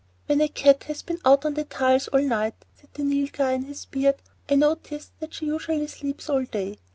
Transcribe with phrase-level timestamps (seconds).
[0.25, 3.65] "When a cat has been out on the tiles all night," said the Nilghai, in
[3.65, 4.15] his beard,
[4.49, 6.79] "I notice that she usually sleeps all day.